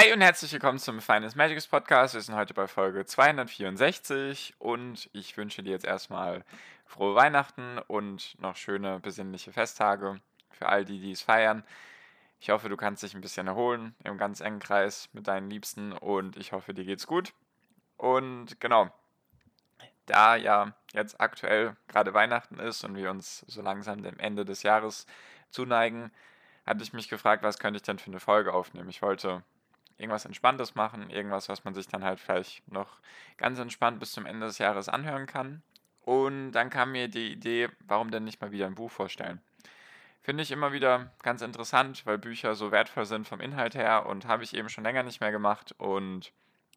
[0.00, 2.14] Hi und herzlich willkommen zum Finance Magics Podcast.
[2.14, 6.42] Wir sind heute bei Folge 264 und ich wünsche dir jetzt erstmal
[6.86, 10.18] frohe Weihnachten und noch schöne besinnliche Festtage
[10.52, 11.64] für all die, die es feiern.
[12.40, 15.92] Ich hoffe, du kannst dich ein bisschen erholen im ganz engen Kreis mit deinen Liebsten
[15.92, 17.34] und ich hoffe, dir geht's gut.
[17.98, 18.88] Und genau,
[20.06, 24.62] da ja jetzt aktuell gerade Weihnachten ist und wir uns so langsam dem Ende des
[24.62, 25.04] Jahres
[25.50, 26.10] zuneigen,
[26.64, 28.88] hatte ich mich gefragt, was könnte ich denn für eine Folge aufnehmen.
[28.88, 29.42] Ich wollte
[30.00, 32.98] irgendwas Entspanntes machen, irgendwas, was man sich dann halt vielleicht noch
[33.36, 35.62] ganz entspannt bis zum Ende des Jahres anhören kann.
[36.04, 39.40] Und dann kam mir die Idee, warum denn nicht mal wieder ein Buch vorstellen?
[40.22, 44.26] Finde ich immer wieder ganz interessant, weil Bücher so wertvoll sind vom Inhalt her und
[44.26, 45.74] habe ich eben schon länger nicht mehr gemacht.
[45.78, 46.32] Und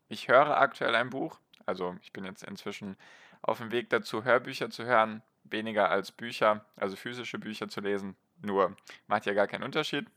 [0.07, 1.39] ich höre aktuell ein Buch.
[1.65, 2.97] Also ich bin jetzt inzwischen
[3.41, 8.15] auf dem Weg dazu, Hörbücher zu hören, weniger als Bücher, also physische Bücher zu lesen.
[8.41, 8.75] Nur
[9.07, 10.07] macht ja gar keinen Unterschied.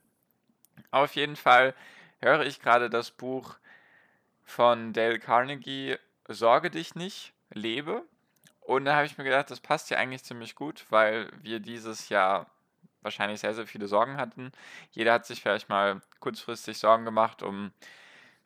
[0.91, 1.75] Auf jeden Fall
[2.21, 3.57] höre ich gerade das Buch
[4.45, 5.97] von Dale Carnegie
[6.29, 8.03] Sorge dich nicht, lebe.
[8.61, 12.09] Und da habe ich mir gedacht, das passt ja eigentlich ziemlich gut, weil wir dieses
[12.09, 12.47] Jahr
[13.03, 14.51] wahrscheinlich sehr, sehr viele Sorgen hatten.
[14.91, 17.73] Jeder hat sich vielleicht mal kurzfristig Sorgen gemacht um,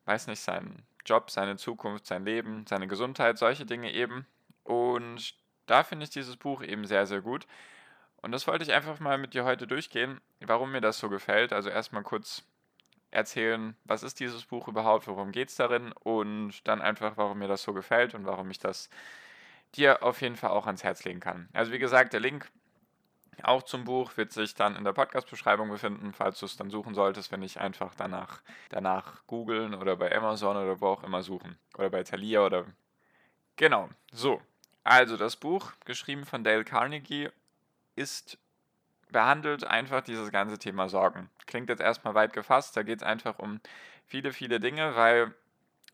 [0.05, 4.27] weiß nicht, seinen Job, seine Zukunft, sein Leben, seine Gesundheit, solche Dinge eben.
[4.65, 5.34] Und
[5.67, 7.47] da finde ich dieses Buch eben sehr, sehr gut.
[8.21, 11.55] Und das wollte ich einfach mal mit dir heute durchgehen, warum mir das so gefällt.
[11.55, 12.43] Also erstmal kurz
[13.11, 17.48] erzählen, was ist dieses Buch überhaupt, worum geht es darin und dann einfach, warum mir
[17.48, 18.89] das so gefällt und warum ich das
[19.75, 21.48] dir auf jeden Fall auch ans Herz legen kann.
[21.53, 22.50] Also wie gesagt, der Link
[23.43, 26.94] auch zum Buch wird sich dann in der Podcast-Beschreibung befinden, falls du es dann suchen
[26.94, 31.59] solltest, wenn nicht einfach danach, danach googeln oder bei Amazon oder wo auch immer suchen.
[31.78, 32.66] Oder bei Thalia oder.
[33.56, 34.43] Genau, so.
[34.84, 37.28] Also das Buch, geschrieben von Dale Carnegie,
[37.97, 38.38] ist
[39.12, 41.31] behandelt einfach dieses ganze Thema Sorgen.
[41.47, 43.60] Klingt jetzt erstmal weit gefasst, da geht es einfach um
[44.04, 45.34] viele, viele Dinge, weil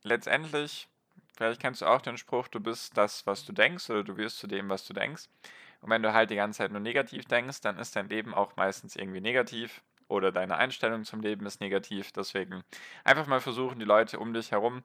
[0.02, 0.88] letztendlich,
[1.36, 4.38] vielleicht kennst du auch den Spruch, du bist das, was du denkst oder du wirst
[4.38, 5.24] zu dem, was du denkst.
[5.80, 8.56] Und wenn du halt die ganze Zeit nur negativ denkst, dann ist dein Leben auch
[8.56, 12.12] meistens irgendwie negativ oder deine Einstellung zum Leben ist negativ.
[12.12, 12.64] Deswegen
[13.04, 14.82] einfach mal versuchen, die Leute um dich herum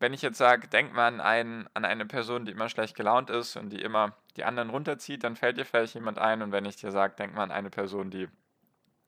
[0.00, 3.28] wenn ich jetzt sage, denk mal an, einen, an eine Person, die immer schlecht gelaunt
[3.28, 6.40] ist und die immer die anderen runterzieht, dann fällt dir vielleicht jemand ein.
[6.40, 8.26] Und wenn ich dir sage, denk mal an eine Person, die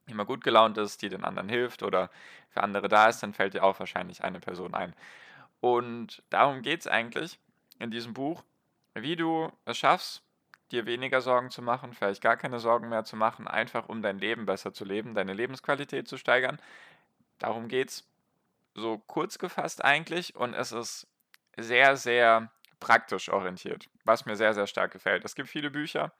[0.06, 2.10] immer gut gelaunt ist, die den anderen hilft oder
[2.50, 4.94] für andere da ist, dann fällt dir auch wahrscheinlich eine Person ein.
[5.60, 7.38] Und darum geht es eigentlich
[7.78, 8.44] in diesem Buch,
[8.94, 10.22] wie du es schaffst,
[10.72, 14.18] dir weniger Sorgen zu machen, vielleicht gar keine Sorgen mehr zu machen, einfach um dein
[14.18, 16.58] Leben besser zu leben, deine Lebensqualität zu steigern.
[17.38, 18.11] Darum geht es
[18.74, 21.06] so kurz gefasst eigentlich und es ist
[21.56, 22.50] sehr, sehr
[22.80, 25.24] praktisch orientiert, was mir sehr, sehr stark gefällt.
[25.24, 26.12] Es gibt viele Bücher,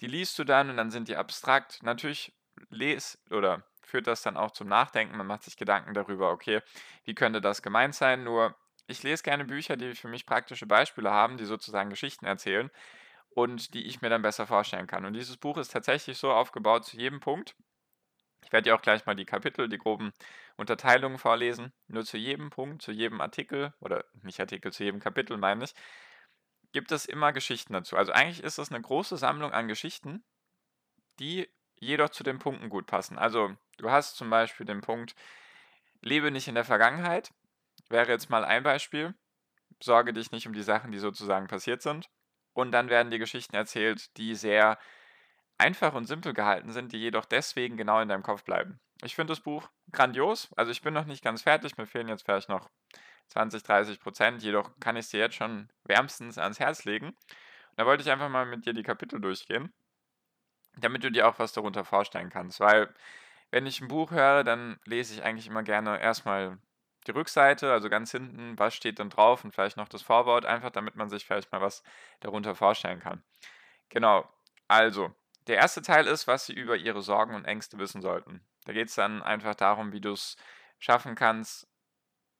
[0.00, 1.82] die liest du dann und dann sind die abstrakt.
[1.82, 2.34] Natürlich
[2.70, 5.16] les oder führt das dann auch zum Nachdenken.
[5.16, 6.60] Man macht sich Gedanken darüber, okay,
[7.04, 8.24] wie könnte das gemeint sein?
[8.24, 8.56] Nur
[8.86, 12.70] ich lese gerne Bücher, die für mich praktische Beispiele haben, die sozusagen Geschichten erzählen
[13.30, 15.04] und die ich mir dann besser vorstellen kann.
[15.04, 17.54] Und dieses Buch ist tatsächlich so aufgebaut zu jedem Punkt,
[18.44, 20.12] ich werde dir auch gleich mal die Kapitel, die groben
[20.56, 21.72] Unterteilungen vorlesen.
[21.88, 25.74] Nur zu jedem Punkt, zu jedem Artikel, oder nicht Artikel, zu jedem Kapitel meine ich,
[26.72, 27.96] gibt es immer Geschichten dazu.
[27.96, 30.24] Also eigentlich ist es eine große Sammlung an Geschichten,
[31.18, 31.48] die
[31.78, 33.18] jedoch zu den Punkten gut passen.
[33.18, 35.14] Also du hast zum Beispiel den Punkt,
[36.00, 37.32] lebe nicht in der Vergangenheit,
[37.88, 39.14] wäre jetzt mal ein Beispiel.
[39.82, 42.08] Sorge dich nicht um die Sachen, die sozusagen passiert sind.
[42.52, 44.78] Und dann werden die Geschichten erzählt, die sehr
[45.62, 48.80] einfach und simpel gehalten sind, die jedoch deswegen genau in deinem Kopf bleiben.
[49.04, 50.50] Ich finde das Buch grandios.
[50.56, 52.68] Also ich bin noch nicht ganz fertig, mir fehlen jetzt vielleicht noch
[53.28, 57.06] 20, 30 Prozent, jedoch kann ich es dir jetzt schon wärmstens ans Herz legen.
[57.08, 59.72] Und da wollte ich einfach mal mit dir die Kapitel durchgehen,
[60.78, 62.58] damit du dir auch was darunter vorstellen kannst.
[62.58, 62.92] Weil
[63.52, 66.58] wenn ich ein Buch höre, dann lese ich eigentlich immer gerne erstmal
[67.06, 70.70] die Rückseite, also ganz hinten, was steht dann drauf und vielleicht noch das Vorwort, einfach
[70.70, 71.82] damit man sich vielleicht mal was
[72.20, 73.22] darunter vorstellen kann.
[73.88, 74.28] Genau,
[74.68, 75.14] also
[75.46, 78.40] der erste Teil ist, was Sie über Ihre Sorgen und Ängste wissen sollten.
[78.64, 80.36] Da geht es dann einfach darum, wie du es
[80.78, 81.66] schaffen kannst,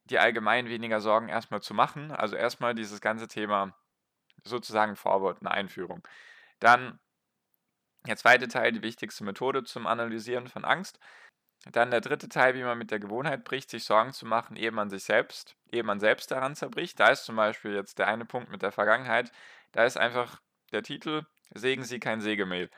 [0.04, 2.10] dir allgemein weniger Sorgen erstmal zu machen.
[2.10, 3.74] Also erstmal dieses ganze Thema
[4.44, 6.06] sozusagen Vorwort, eine Einführung.
[6.58, 6.98] Dann
[8.06, 10.98] der zweite Teil, die wichtigste Methode zum Analysieren von Angst.
[11.70, 14.72] Dann der dritte Teil, wie man mit der Gewohnheit bricht, sich Sorgen zu machen, ehe
[14.72, 16.98] man sich selbst, ehe man selbst daran zerbricht.
[16.98, 19.30] Da ist zum Beispiel jetzt der eine Punkt mit der Vergangenheit.
[19.70, 20.40] Da ist einfach
[20.72, 21.24] der Titel,
[21.54, 22.68] sägen Sie kein Sägemehl.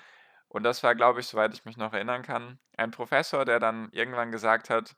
[0.55, 3.89] Und das war, glaube ich, soweit ich mich noch erinnern kann, ein Professor, der dann
[3.91, 4.95] irgendwann gesagt hat,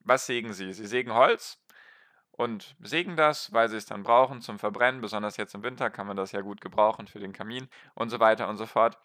[0.00, 0.72] was sägen Sie?
[0.72, 1.62] Sie sägen Holz
[2.30, 5.02] und sägen das, weil sie es dann brauchen zum Verbrennen.
[5.02, 8.18] Besonders jetzt im Winter kann man das ja gut gebrauchen für den Kamin und so
[8.18, 8.98] weiter und so fort.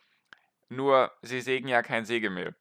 [0.69, 2.55] Nur, sie sägen ja kein Sägemehl.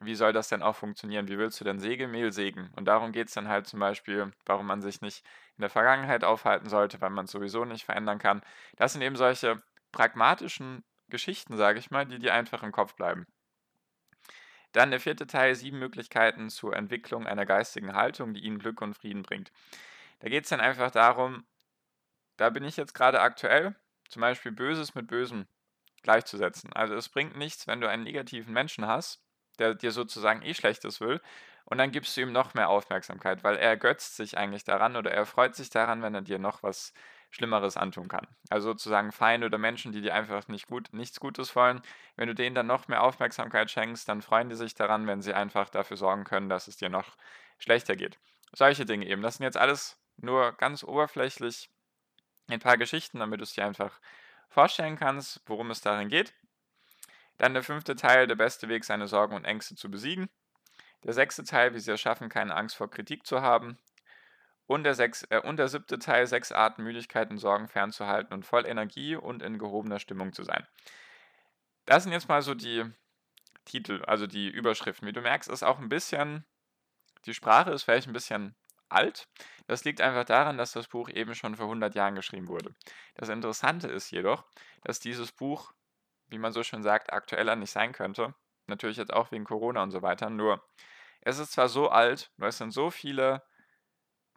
[0.00, 1.26] Wie soll das denn auch funktionieren?
[1.26, 2.70] Wie willst du denn Sägemehl sägen?
[2.76, 5.26] Und darum geht es dann halt zum Beispiel, warum man sich nicht
[5.56, 8.42] in der Vergangenheit aufhalten sollte, weil man es sowieso nicht verändern kann.
[8.76, 9.60] Das sind eben solche
[9.90, 13.26] pragmatischen Geschichten, sage ich mal, die dir einfach im Kopf bleiben.
[14.72, 18.94] Dann der vierte Teil, sieben Möglichkeiten zur Entwicklung einer geistigen Haltung, die ihnen Glück und
[18.94, 19.50] Frieden bringt.
[20.20, 21.46] Da geht es dann einfach darum,
[22.36, 23.74] da bin ich jetzt gerade aktuell,
[24.08, 25.46] zum Beispiel Böses mit Bösem
[26.02, 26.72] gleichzusetzen.
[26.72, 29.22] Also es bringt nichts, wenn du einen negativen Menschen hast,
[29.58, 31.20] der dir sozusagen eh Schlechtes will,
[31.66, 35.10] und dann gibst du ihm noch mehr Aufmerksamkeit, weil er ergötzt sich eigentlich daran oder
[35.10, 36.94] er freut sich daran, wenn er dir noch was
[37.30, 38.26] Schlimmeres antun kann.
[38.50, 41.82] Also sozusagen Feinde oder Menschen, die dir einfach nicht gut, nichts Gutes wollen.
[42.14, 45.34] Wenn du denen dann noch mehr Aufmerksamkeit schenkst, dann freuen die sich daran, wenn sie
[45.34, 47.16] einfach dafür sorgen können, dass es dir noch
[47.58, 48.18] schlechter geht.
[48.52, 49.22] Solche Dinge eben.
[49.22, 51.68] Das sind jetzt alles nur ganz oberflächlich
[52.48, 54.00] ein paar Geschichten, damit du es dir einfach
[54.48, 56.32] vorstellen kannst, worum es darin geht.
[57.38, 60.30] Dann der fünfte Teil, der beste Weg, seine Sorgen und Ängste zu besiegen.
[61.06, 63.78] Der sechste Teil, wie sie es schaffen, keine Angst vor Kritik zu haben.
[64.66, 68.44] Und der, sechs, äh, und der siebte Teil, sechs Arten, Müdigkeit und Sorgen fernzuhalten und
[68.44, 70.66] voll Energie und in gehobener Stimmung zu sein.
[71.84, 72.84] Das sind jetzt mal so die
[73.64, 75.06] Titel, also die Überschriften.
[75.06, 76.44] Wie du merkst, ist auch ein bisschen,
[77.24, 78.56] die Sprache ist vielleicht ein bisschen
[78.88, 79.28] alt.
[79.68, 82.74] Das liegt einfach daran, dass das Buch eben schon vor 100 Jahren geschrieben wurde.
[83.14, 84.44] Das Interessante ist jedoch,
[84.82, 85.72] dass dieses Buch,
[86.26, 88.34] wie man so schön sagt, aktueller nicht sein könnte.
[88.66, 90.28] Natürlich jetzt auch wegen Corona und so weiter.
[90.28, 90.64] Nur,
[91.26, 93.42] es ist zwar so alt, nur es sind so viele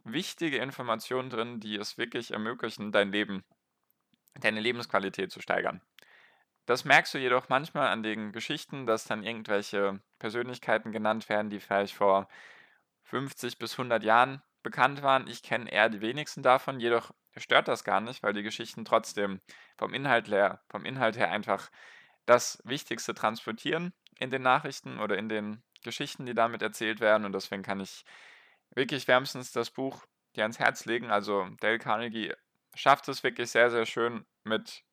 [0.03, 3.45] wichtige Informationen drin, die es wirklich ermöglichen, dein Leben,
[4.33, 5.81] deine Lebensqualität zu steigern.
[6.65, 11.59] Das merkst du jedoch manchmal an den Geschichten, dass dann irgendwelche Persönlichkeiten genannt werden, die
[11.59, 12.27] vielleicht vor
[13.03, 15.27] 50 bis 100 Jahren bekannt waren.
[15.27, 19.42] Ich kenne eher die wenigsten davon, jedoch stört das gar nicht, weil die Geschichten trotzdem
[19.77, 21.69] vom Inhalt her, vom Inhalt her einfach
[22.25, 27.26] das Wichtigste transportieren in den Nachrichten oder in den Geschichten, die damit erzählt werden.
[27.26, 28.04] Und deswegen kann ich
[28.72, 30.06] wirklich wärmstens das Buch
[30.36, 31.10] dir ans Herz legen.
[31.10, 32.34] Also Dale Carnegie
[32.76, 34.84] schafft es wirklich sehr, sehr schön mit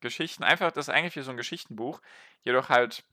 [0.00, 0.44] Geschichten.
[0.44, 2.00] Einfach, das ist eigentlich wie so ein Geschichtenbuch,
[2.42, 3.04] jedoch halt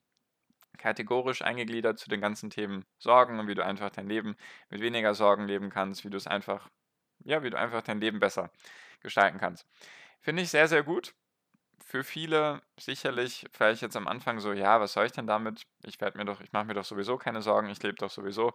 [0.78, 4.36] kategorisch eingegliedert zu den ganzen Themen Sorgen und wie du einfach dein Leben
[4.69, 6.69] mit weniger Sorgen leben kannst, wie du es einfach,
[7.24, 8.51] ja, wie du einfach dein Leben besser
[9.01, 9.66] gestalten kannst.
[10.22, 11.13] Finde ich sehr, sehr gut.
[11.86, 15.66] Für viele sicherlich vielleicht jetzt am Anfang so, ja, was soll ich denn damit?
[15.83, 18.54] Ich werde mir doch, ich mache mir doch sowieso keine Sorgen, ich lebe doch sowieso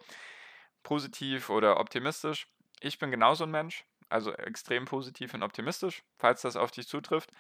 [0.83, 2.47] positiv oder optimistisch.
[2.81, 7.31] Ich bin genauso ein Mensch, also extrem positiv und optimistisch, falls das auf dich zutrifft.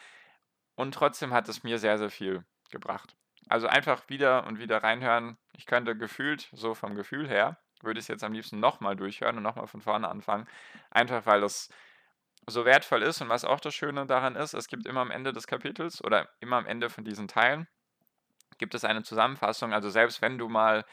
[0.75, 3.17] Und trotzdem hat es mir sehr, sehr viel gebracht.
[3.49, 5.39] Also einfach wieder und wieder reinhören.
[5.53, 9.37] Ich könnte gefühlt, so vom Gefühl her, würde ich es jetzt am liebsten nochmal durchhören
[9.37, 10.49] und nochmal von vorne anfangen.
[10.91, 11.71] Einfach weil es
[12.49, 15.33] so wertvoll ist und was auch das Schöne daran ist, es gibt immer am Ende
[15.33, 17.67] des Kapitels oder immer am Ende von diesen Teilen
[18.59, 19.73] gibt es eine Zusammenfassung.
[19.73, 20.85] Also selbst wenn du mal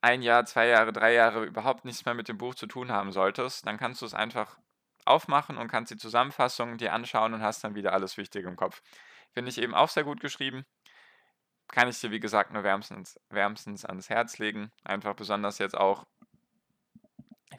[0.00, 3.12] ein Jahr, zwei Jahre, drei Jahre überhaupt nichts mehr mit dem Buch zu tun haben
[3.12, 4.58] solltest, dann kannst du es einfach
[5.04, 8.82] aufmachen und kannst die Zusammenfassung dir anschauen und hast dann wieder alles Wichtige im Kopf.
[9.32, 10.64] Finde ich eben auch sehr gut geschrieben.
[11.68, 14.72] Kann ich dir, wie gesagt, nur wärmstens, wärmstens ans Herz legen.
[14.84, 16.04] Einfach besonders jetzt auch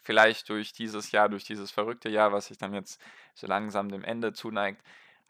[0.04, 3.02] vielleicht durch dieses Jahr, durch dieses verrückte Jahr, was sich dann jetzt
[3.36, 4.82] so langsam dem Ende zuneigt,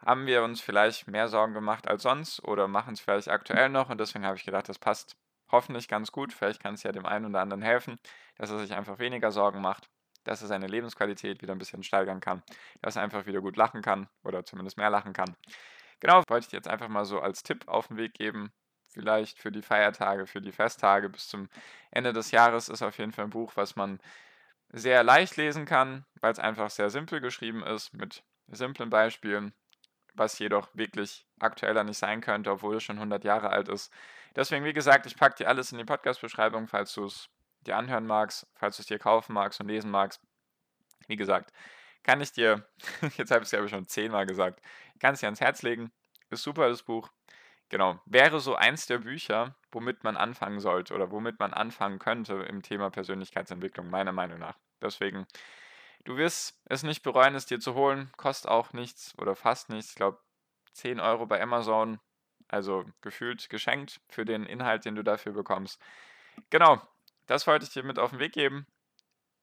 [0.06, 3.89] haben wir uns vielleicht mehr Sorgen gemacht als sonst oder machen es vielleicht aktuell noch
[3.89, 5.15] und deswegen habe ich gedacht, das passt
[5.51, 6.34] hoffentlich ganz gut.
[6.34, 8.00] Vielleicht kann es ja dem einen oder anderen helfen,
[8.38, 9.89] dass er sich einfach weniger Sorgen macht,
[10.24, 12.41] dass er seine Lebensqualität wieder ein bisschen steigern kann,
[12.82, 15.36] dass er einfach wieder gut lachen kann oder zumindest mehr lachen kann.
[16.00, 18.51] Genau, wollte ich jetzt einfach mal so als Tipp auf den Weg geben.
[18.94, 21.48] Vielleicht für die Feiertage, für die Festtage bis zum
[21.91, 24.00] Ende des Jahres ist auf jeden Fall ein Buch, was man
[24.73, 29.53] sehr leicht lesen kann, weil es einfach sehr simpel geschrieben ist, mit simplen Beispielen,
[30.13, 33.91] was jedoch wirklich aktueller nicht sein könnte, obwohl es schon 100 Jahre alt ist.
[34.35, 37.29] Deswegen, wie gesagt, ich packe dir alles in die Podcast-Beschreibung, falls du es
[37.61, 40.21] dir anhören magst, falls du es dir kaufen magst und lesen magst.
[41.07, 41.51] Wie gesagt,
[42.03, 42.65] kann ich dir,
[43.17, 44.61] jetzt habe ich es ja schon zehnmal gesagt,
[44.99, 45.91] kann es dir ans Herz legen.
[46.29, 47.09] Ist super, das Buch.
[47.71, 52.33] Genau, wäre so eins der Bücher, womit man anfangen sollte oder womit man anfangen könnte
[52.33, 54.57] im Thema Persönlichkeitsentwicklung, meiner Meinung nach.
[54.81, 55.25] Deswegen,
[56.03, 58.11] du wirst es nicht bereuen, es dir zu holen.
[58.17, 59.91] Kostet auch nichts oder fast nichts.
[59.91, 60.19] Ich glaube,
[60.73, 62.01] 10 Euro bei Amazon
[62.49, 65.81] also gefühlt geschenkt für den Inhalt, den du dafür bekommst.
[66.49, 66.81] Genau,
[67.25, 68.67] das wollte ich dir mit auf den Weg geben.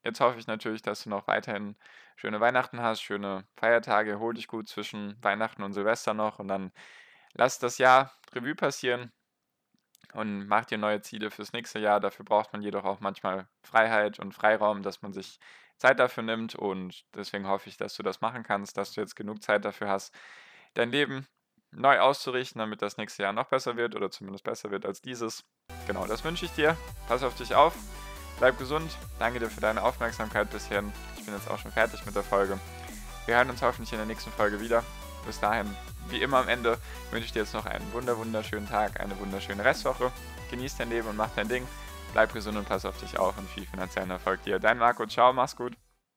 [0.04, 1.76] Jetzt hoffe ich natürlich, dass du noch weiterhin
[2.16, 4.18] schöne Weihnachten hast, schöne Feiertage.
[4.18, 6.73] Hol dich gut zwischen Weihnachten und Silvester noch und dann
[7.35, 9.12] lass das Jahr Revue passieren
[10.12, 12.00] und mach dir neue Ziele fürs nächste Jahr.
[12.00, 15.38] Dafür braucht man jedoch auch manchmal Freiheit und Freiraum, dass man sich
[15.78, 19.14] Zeit dafür nimmt und deswegen hoffe ich, dass du das machen kannst, dass du jetzt
[19.14, 20.14] genug Zeit dafür hast,
[20.75, 21.26] dein Leben
[21.70, 25.44] neu auszurichten, damit das nächste Jahr noch besser wird oder zumindest besser wird als dieses.
[25.87, 26.76] Genau, das wünsche ich dir.
[27.06, 27.75] Pass auf dich auf,
[28.38, 28.90] bleib gesund.
[29.18, 30.82] Danke dir für deine Aufmerksamkeit bisher.
[31.16, 32.58] Ich bin jetzt auch schon fertig mit der Folge.
[33.26, 34.82] Wir hören uns hoffentlich in der nächsten Folge wieder.
[35.27, 35.67] Bis dahin,
[36.09, 36.79] wie immer am Ende,
[37.11, 40.11] wünsche ich dir jetzt noch einen wunder wunderschönen Tag, eine wunderschöne Restwoche.
[40.51, 41.67] Genieß dein Leben und mach dein Ding.
[42.13, 44.59] Bleib gesund und pass auf dich auf und viel finanziellen Erfolg dir.
[44.59, 45.77] Dein Marco, ciao, mach's gut.